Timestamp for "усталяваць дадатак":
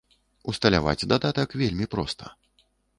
0.53-1.49